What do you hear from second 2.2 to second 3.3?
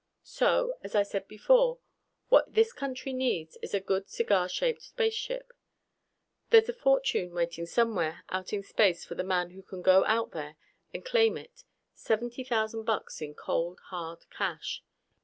what this country